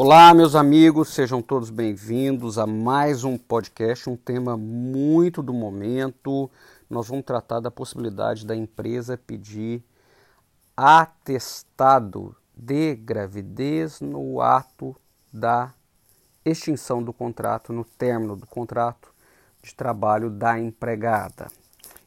[0.00, 6.48] Olá, meus amigos, sejam todos bem-vindos a mais um podcast, um tema muito do momento.
[6.88, 9.82] Nós vamos tratar da possibilidade da empresa pedir
[10.76, 14.94] atestado de gravidez no ato
[15.32, 15.74] da
[16.44, 19.12] extinção do contrato, no término do contrato
[19.60, 21.48] de trabalho da empregada.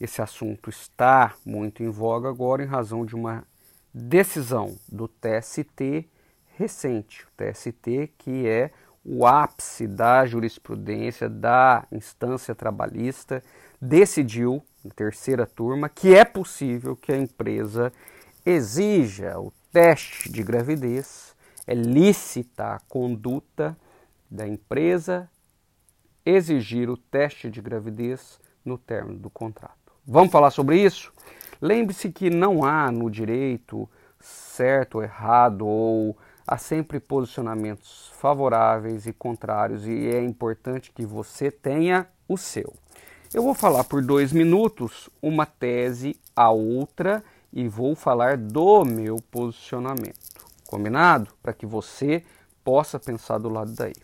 [0.00, 3.44] Esse assunto está muito em voga agora em razão de uma
[3.94, 6.10] decisão do TST
[6.56, 8.70] recente, o TST, que é
[9.04, 13.42] o ápice da jurisprudência da instância trabalhista,
[13.80, 17.92] decidiu, na terceira turma, que é possível que a empresa
[18.44, 23.76] exija o teste de gravidez, é lícita a conduta
[24.30, 25.30] da empresa
[26.24, 29.92] exigir o teste de gravidez no término do contrato.
[30.04, 31.12] Vamos falar sobre isso?
[31.60, 33.88] Lembre-se que não há no direito
[34.18, 36.16] certo ou errado ou
[36.46, 42.72] há sempre posicionamentos favoráveis e contrários e é importante que você tenha o seu.
[43.34, 49.16] Eu vou falar por dois minutos uma tese a outra e vou falar do meu
[49.30, 50.46] posicionamento.
[50.66, 51.32] Combinado?
[51.42, 52.24] Para que você
[52.62, 53.94] possa pensar do lado daí.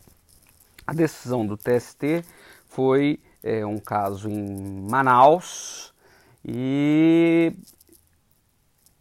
[0.87, 2.25] A decisão do TST
[2.67, 5.93] foi é, um caso em Manaus
[6.45, 7.53] e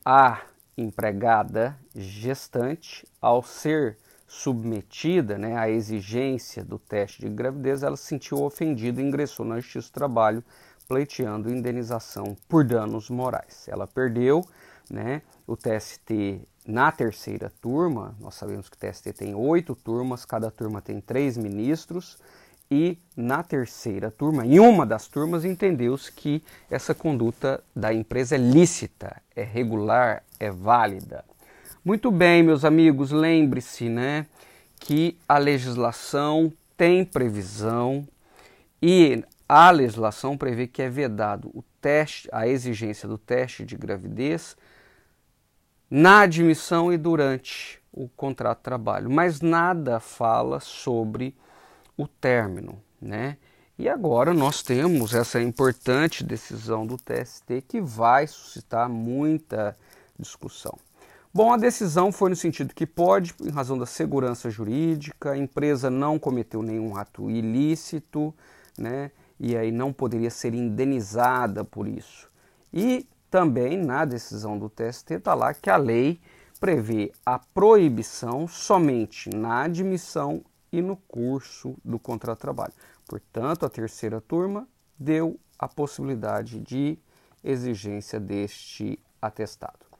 [0.05, 0.42] a
[0.81, 8.41] empregada gestante, ao ser submetida né, à exigência do teste de gravidez, ela se sentiu
[8.41, 10.43] ofendida e ingressou na Justiça do Trabalho
[10.87, 13.67] pleiteando indenização por danos morais.
[13.67, 14.41] Ela perdeu
[14.89, 20.52] né, o TST na terceira turma, nós sabemos que o TST tem oito turmas, cada
[20.52, 22.17] turma tem três ministros,
[22.72, 28.38] e na terceira turma, em uma das turmas, entendeu-se que essa conduta da empresa é
[28.38, 31.25] lícita, é regular, é válida.
[31.83, 34.25] Muito bem, meus amigos, lembre-se, né,
[34.80, 38.08] que a legislação tem previsão
[38.81, 44.55] e a legislação prevê que é vedado o teste, a exigência do teste de gravidez
[45.89, 51.36] na admissão e durante o contrato de trabalho, mas nada fala sobre
[52.02, 53.38] o término, né?
[53.78, 59.76] E agora nós temos essa importante decisão do TST que vai suscitar muita
[60.20, 60.78] discussão.
[61.34, 65.89] Bom, a decisão foi no sentido que pode, em razão da segurança jurídica, a empresa
[65.89, 68.33] não cometeu nenhum ato ilícito,
[68.78, 69.12] né?
[69.39, 72.30] E aí não poderia ser indenizada por isso.
[72.72, 76.20] E também na decisão do TST está lá que a lei
[76.60, 82.73] prevê a proibição somente na admissão e no curso do contrato de trabalho.
[83.08, 84.67] Portanto, a terceira turma
[84.98, 86.98] deu a possibilidade de
[87.43, 89.92] exigência deste atestado.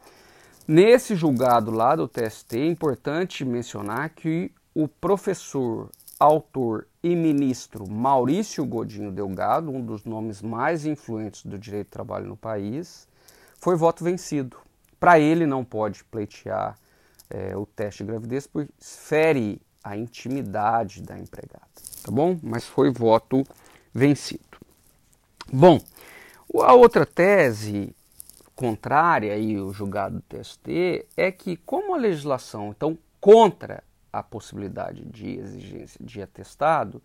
[0.68, 5.90] Nesse julgado lá do TST, é importante mencionar que o professor,
[6.20, 12.28] autor e ministro Maurício Godinho Delgado, um dos nomes mais influentes do direito do trabalho
[12.28, 13.08] no país,
[13.60, 14.58] foi voto vencido.
[15.00, 16.78] Para ele não pode pleitear
[17.30, 21.68] é, o teste de gravidez, porque fere a intimidade da empregada,
[22.04, 22.40] tá bom?
[22.42, 23.44] Mas foi voto
[23.94, 24.60] vencido.
[25.52, 25.80] Bom,
[26.62, 27.96] a outra tese
[28.56, 35.06] contrária aí o julgado do TST é que como a legislação então contra a possibilidade
[35.06, 37.02] de exigência de atestado,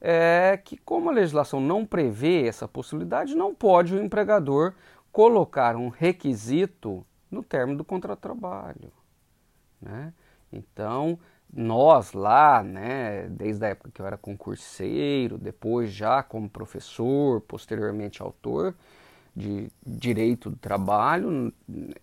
[0.00, 4.74] é que como a legislação não prevê essa possibilidade, não pode o empregador
[5.12, 8.92] colocar um requisito no término do contrato de trabalho.
[9.80, 10.12] Né?
[10.52, 11.18] Então,
[11.52, 18.22] nós lá, né, desde a época que eu era concurseiro, depois já como professor, posteriormente
[18.22, 18.74] autor
[19.34, 21.52] de direito do trabalho,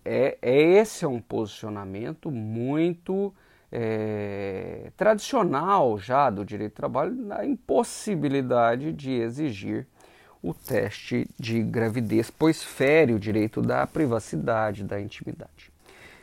[0.03, 3.33] é, é esse é um posicionamento muito
[3.71, 9.85] é, tradicional já do direito do trabalho, na impossibilidade de exigir
[10.41, 15.74] o teste de gravidez, pois fere o direito da privacidade, da intimidade.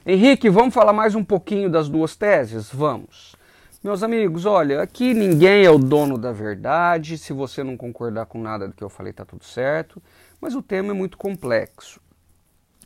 [0.04, 2.68] Henrique, vamos falar mais um pouquinho das duas teses?
[2.72, 3.36] Vamos.
[3.84, 7.16] Meus amigos, olha, aqui ninguém é o dono da verdade.
[7.16, 10.02] Se você não concordar com nada do que eu falei, tá tudo certo.
[10.40, 12.00] Mas o tema é muito complexo.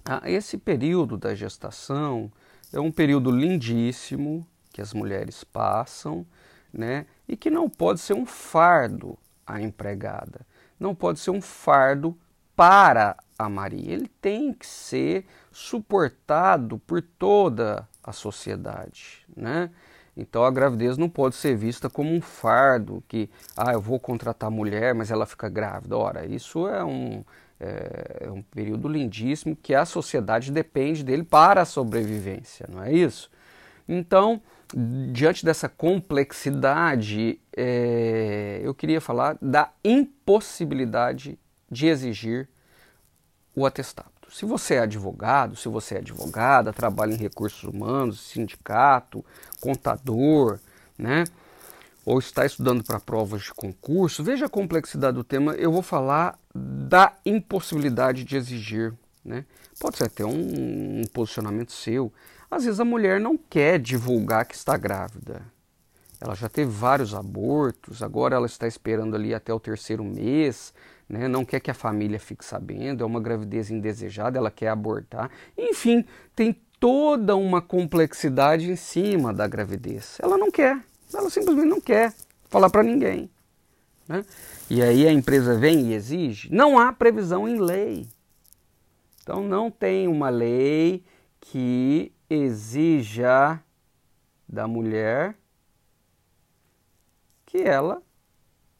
[0.04, 2.30] Ah, esse período da gestação
[2.70, 6.26] é um período lindíssimo que as mulheres passam,
[6.70, 7.06] né?
[7.26, 10.42] E que não pode ser um fardo à empregada.
[10.78, 12.14] Não pode ser um fardo
[12.56, 13.92] para a Maria.
[13.92, 19.70] Ele tem que ser suportado por toda a sociedade, né?
[20.16, 24.50] Então a gravidez não pode ser vista como um fardo que, ah, eu vou contratar
[24.50, 25.96] mulher, mas ela fica grávida.
[25.96, 27.22] Ora, isso é um,
[27.60, 32.92] é, é um período lindíssimo que a sociedade depende dele para a sobrevivência, não é
[32.92, 33.30] isso?
[33.86, 34.40] Então,
[35.12, 41.38] diante dessa complexidade, é, eu queria falar da impossibilidade
[41.70, 42.48] de exigir
[43.54, 44.10] o atestado.
[44.28, 49.24] Se você é advogado, se você é advogada, trabalha em recursos humanos, sindicato,
[49.60, 50.58] contador,
[50.98, 51.24] né?
[52.04, 55.54] Ou está estudando para provas de concurso, veja a complexidade do tema.
[55.54, 59.44] Eu vou falar da impossibilidade de exigir, né?
[59.80, 62.12] Pode ser até um, um posicionamento seu.
[62.50, 65.42] Às vezes a mulher não quer divulgar que está grávida.
[66.20, 70.72] Ela já teve vários abortos, agora ela está esperando ali até o terceiro mês,
[71.08, 71.28] né?
[71.28, 75.30] não quer que a família fique sabendo, é uma gravidez indesejada, ela quer abortar.
[75.56, 76.04] Enfim,
[76.34, 80.18] tem toda uma complexidade em cima da gravidez.
[80.20, 80.82] Ela não quer,
[81.12, 82.12] ela simplesmente não quer
[82.48, 83.30] falar para ninguém.
[84.08, 84.24] Né?
[84.70, 86.52] E aí a empresa vem e exige.
[86.52, 88.06] Não há previsão em lei.
[89.22, 91.04] Então não tem uma lei
[91.40, 93.60] que exija
[94.48, 95.36] da mulher
[97.44, 98.02] que ela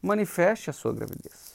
[0.01, 1.46] manifeste a sua gravidez.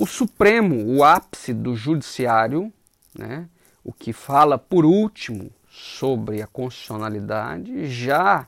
[0.00, 2.72] O Supremo, o ápice do judiciário,
[3.12, 3.48] né,
[3.82, 8.46] o que fala por último sobre a constitucionalidade, já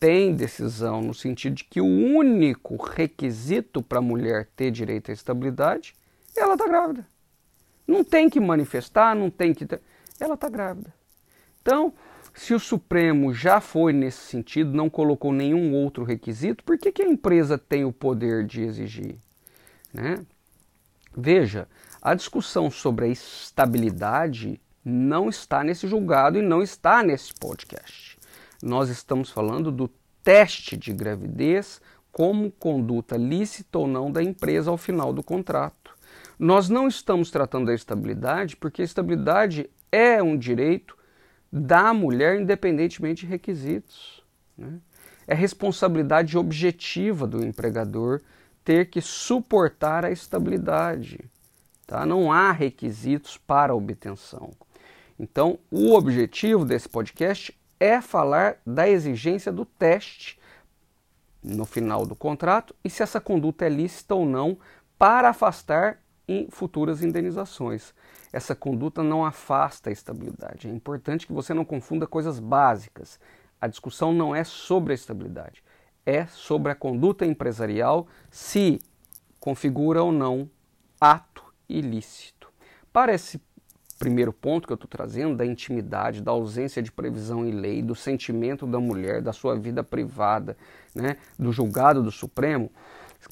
[0.00, 5.14] tem decisão no sentido de que o único requisito para a mulher ter direito à
[5.14, 5.94] estabilidade
[6.36, 7.06] é ela estar tá grávida.
[7.86, 9.68] Não tem que manifestar, não tem que.
[10.18, 10.92] Ela está grávida.
[11.62, 11.92] Então,
[12.34, 17.02] se o Supremo já foi nesse sentido, não colocou nenhum outro requisito, por que, que
[17.02, 19.18] a empresa tem o poder de exigir?
[19.94, 20.26] Né?
[21.16, 21.68] Veja,
[22.00, 28.18] a discussão sobre a estabilidade não está nesse julgado e não está nesse podcast.
[28.62, 29.88] Nós estamos falando do
[30.22, 31.80] teste de gravidez
[32.12, 35.96] como conduta lícita ou não da empresa ao final do contrato.
[36.38, 40.96] Nós não estamos tratando da estabilidade porque a estabilidade é um direito
[41.52, 44.22] da mulher independentemente de requisitos.
[44.56, 44.80] Né?
[45.26, 48.20] É responsabilidade objetiva do empregador
[48.70, 51.28] ter que suportar a estabilidade.
[51.88, 52.06] Tá?
[52.06, 54.52] Não há requisitos para obtenção.
[55.18, 60.38] Então, o objetivo desse podcast é falar da exigência do teste
[61.42, 64.56] no final do contrato e se essa conduta é lícita ou não
[64.96, 67.92] para afastar em futuras indenizações.
[68.32, 70.68] Essa conduta não afasta a estabilidade.
[70.68, 73.18] É importante que você não confunda coisas básicas.
[73.60, 75.60] A discussão não é sobre a estabilidade,
[76.10, 78.80] é sobre a conduta empresarial se
[79.38, 80.50] configura ou não
[81.00, 82.48] ato ilícito.
[82.92, 83.40] Para esse
[83.98, 87.94] primeiro ponto que eu estou trazendo, da intimidade, da ausência de previsão em lei, do
[87.94, 90.56] sentimento da mulher, da sua vida privada,
[90.94, 92.70] né, do julgado do Supremo,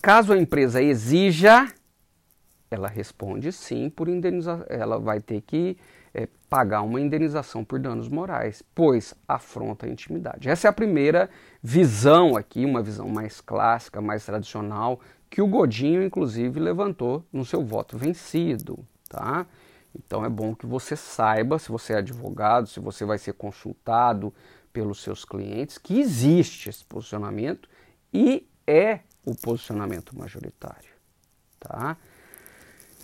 [0.03, 1.67] caso a empresa exija
[2.71, 4.65] ela responde sim por indenização.
[4.69, 5.77] Ela vai ter que
[6.15, 10.49] é, pagar uma indenização por danos morais, pois afronta a intimidade.
[10.49, 11.29] Essa é a primeira
[11.63, 15.01] visão aqui, uma visão mais clássica, mais tradicional,
[15.31, 18.79] que o Godinho, inclusive, levantou no seu voto vencido.
[19.09, 19.47] Tá?
[19.95, 24.33] Então é bom que você saiba, se você é advogado, se você vai ser consultado
[24.73, 27.69] pelos seus clientes, que existe esse posicionamento
[28.13, 30.91] e é o posicionamento majoritário.
[31.59, 31.97] Tá?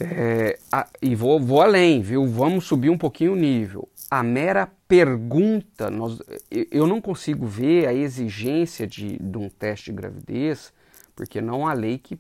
[0.01, 2.27] É, a, e vou, vou além, viu?
[2.27, 3.89] Vamos subir um pouquinho o nível.
[4.11, 6.19] A mera pergunta, nós,
[6.51, 10.73] eu não consigo ver a exigência de, de um teste de gravidez,
[11.15, 12.19] porque não há lei que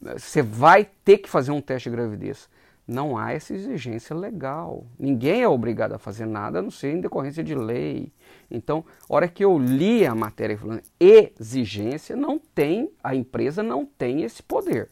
[0.00, 2.48] você vai ter que fazer um teste de gravidez.
[2.86, 4.84] Não há essa exigência legal.
[4.98, 8.12] Ninguém é obrigado a fazer nada a não ser em decorrência de lei.
[8.50, 14.22] Então, hora que eu li a matéria falando exigência, não tem, a empresa não tem
[14.22, 14.90] esse poder.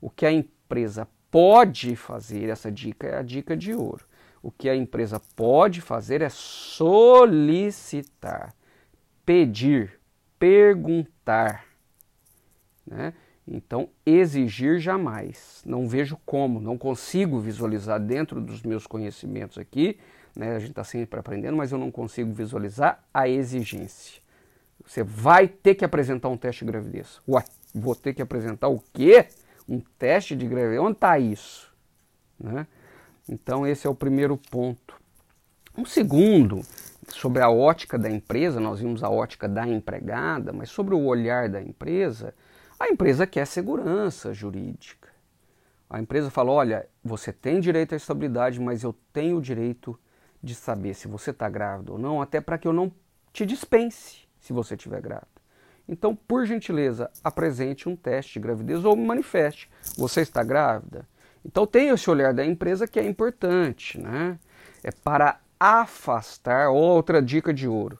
[0.00, 4.04] O que a empresa pode fazer, essa dica é a dica de ouro.
[4.42, 7.34] O que a empresa pode fazer é solicitar,
[9.24, 9.98] pedir,
[10.38, 11.64] perguntar.
[12.86, 13.14] Né?
[13.48, 15.62] Então, exigir jamais.
[15.64, 19.98] Não vejo como, não consigo visualizar dentro dos meus conhecimentos aqui.
[20.36, 20.54] Né?
[20.54, 24.20] A gente está sempre aprendendo, mas eu não consigo visualizar a exigência.
[24.84, 27.20] Você vai ter que apresentar um teste de gravidez.
[27.26, 27.42] Ué,
[27.74, 29.28] vou ter que apresentar o quê?
[29.68, 30.80] Um teste de gravidez.
[30.80, 31.72] Onde está isso?
[32.38, 32.66] Né?
[33.28, 35.00] Então, esse é o primeiro ponto.
[35.76, 36.62] Um segundo,
[37.08, 41.48] sobre a ótica da empresa, nós vimos a ótica da empregada, mas sobre o olhar
[41.48, 42.34] da empresa,
[42.78, 45.08] a empresa quer segurança jurídica.
[45.88, 49.98] A empresa fala: olha, você tem direito à estabilidade, mas eu tenho o direito
[50.42, 52.90] de saber se você está grávida ou não, até para que eu não
[53.32, 55.31] te dispense se você estiver grávida.
[55.88, 59.70] Então, por gentileza, apresente um teste de gravidez ou manifeste.
[59.96, 61.08] Você está grávida?
[61.44, 64.38] Então, tem esse olhar da empresa que é importante, né?
[64.82, 67.98] É para afastar, outra dica de ouro,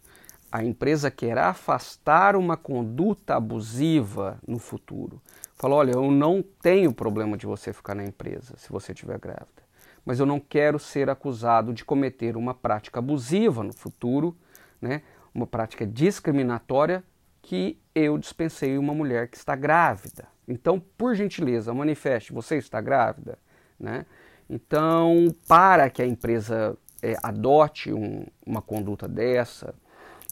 [0.51, 5.21] a empresa quer afastar uma conduta abusiva no futuro.
[5.55, 9.63] Fala, olha, eu não tenho problema de você ficar na empresa se você estiver grávida,
[10.05, 14.37] mas eu não quero ser acusado de cometer uma prática abusiva no futuro,
[14.81, 15.03] né?
[15.35, 17.03] uma prática discriminatória
[17.43, 20.29] que eu dispensei uma mulher que está grávida.
[20.47, 23.39] Então, por gentileza, manifeste, você está grávida,
[23.79, 24.07] né?
[24.49, 29.75] Então, para que a empresa é, adote um, uma conduta dessa,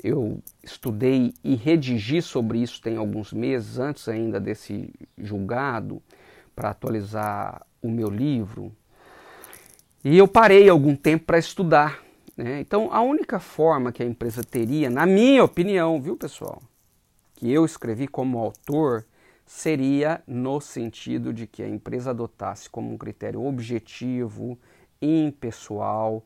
[0.02, 6.02] eu estudei e redigi sobre isso tem alguns meses, antes ainda desse julgado,
[6.54, 8.72] para atualizar o meu livro.
[10.04, 12.02] E eu parei algum tempo para estudar.
[12.36, 12.60] Né?
[12.60, 16.62] Então, a única forma que a empresa teria, na minha opinião, viu pessoal,
[17.40, 19.06] que eu escrevi como autor,
[19.46, 24.58] seria no sentido de que a empresa adotasse como um critério objetivo,
[25.00, 26.22] impessoal,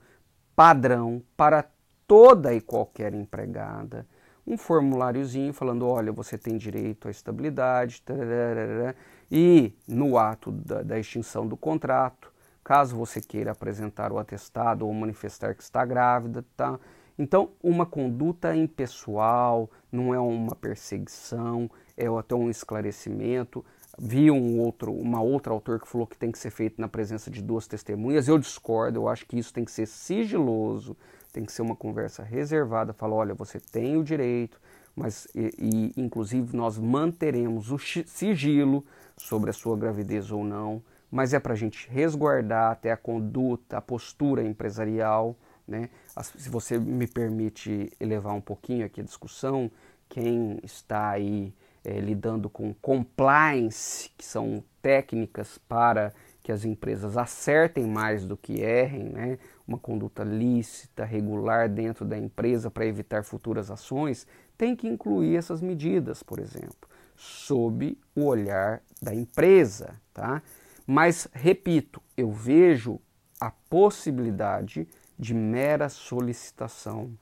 [0.57, 1.65] padrão para
[2.05, 4.05] toda e qualquer empregada
[4.45, 8.97] um formuláriozinho falando: olha, você tem direito à estabilidade, tararara,
[9.31, 12.33] e no ato da, da, extinção do contrato,
[12.65, 16.77] caso você queira apresentar o atestado ou manifestar que está grávida, tá?
[17.19, 23.65] Então, uma conduta impessoal, não é uma perseguição, é até um esclarecimento.
[23.97, 27.31] Vi um outro, uma outra autor que falou que tem que ser feito na presença
[27.31, 28.27] de duas testemunhas.
[28.27, 30.97] Eu discordo, eu acho que isso tem que ser sigiloso,
[31.33, 34.61] tem que ser uma conversa reservada, fala, olha, você tem o direito,
[34.97, 38.85] mas e, e, inclusive nós manteremos o sigilo
[39.17, 43.77] sobre a sua gravidez ou não, mas é para a gente resguardar até a conduta,
[43.77, 45.89] a postura empresarial, né?
[46.23, 49.71] Se você me permite elevar um pouquinho aqui a discussão,
[50.09, 51.55] quem está aí
[51.85, 58.61] é, lidando com compliance, que são técnicas para que as empresas acertem mais do que
[58.61, 59.39] errem, né?
[59.67, 65.61] uma conduta lícita, regular dentro da empresa para evitar futuras ações, tem que incluir essas
[65.63, 69.95] medidas, por exemplo, sob o olhar da empresa.
[70.13, 70.43] Tá?
[70.87, 73.01] Mas, repito, eu vejo
[73.41, 74.87] a possibilidade
[75.19, 77.13] de mera solicitação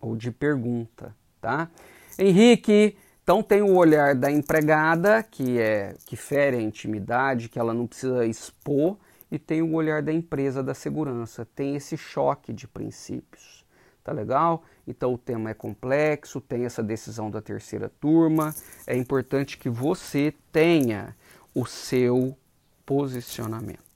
[0.00, 1.14] ou de pergunta.
[1.40, 1.70] Tá?
[2.18, 7.72] Henrique, então tem o olhar da empregada, que é que fere a intimidade, que ela
[7.72, 8.96] não precisa expor,
[9.30, 11.46] e tem o olhar da empresa da segurança.
[11.54, 13.64] Tem esse choque de princípios.
[14.02, 14.64] Tá legal?
[14.86, 18.54] Então o tema é complexo, tem essa decisão da terceira turma.
[18.86, 21.14] É importante que você tenha
[21.54, 22.36] o seu
[22.84, 23.89] posicionamento.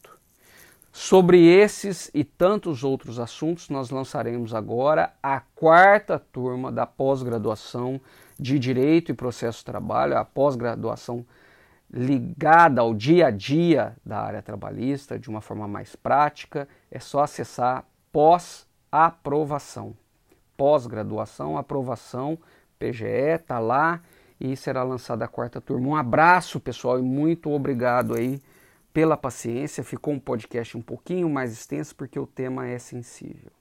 [0.97, 8.01] Sobre esses e tantos outros assuntos, nós lançaremos agora a quarta turma da pós-graduação
[8.39, 11.27] de Direito e Processo de Trabalho, a pós-graduação
[11.93, 17.25] ligada ao dia a dia da área trabalhista de uma forma mais prática, é só
[17.25, 19.97] acessar pós-aprovação.
[20.57, 22.39] Pós-graduação, aprovação,
[22.79, 24.01] PGE, está lá
[24.41, 25.89] e será lançada a quarta turma.
[25.89, 28.41] Um abraço, pessoal, e muito obrigado aí
[28.95, 29.85] pela paciência.
[29.85, 33.53] Ficou um podcast um pouquinho mais extenso porque o tema é sensível.